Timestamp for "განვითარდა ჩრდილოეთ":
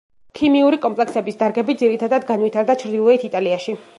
2.31-3.29